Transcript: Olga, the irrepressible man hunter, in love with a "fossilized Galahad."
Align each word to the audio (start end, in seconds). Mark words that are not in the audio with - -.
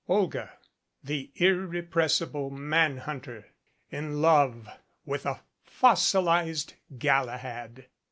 Olga, 0.07 0.53
the 1.03 1.29
irrepressible 1.35 2.49
man 2.49 2.97
hunter, 2.97 3.49
in 3.91 4.19
love 4.19 4.67
with 5.05 5.27
a 5.27 5.41
"fossilized 5.63 6.73
Galahad." 6.97 7.85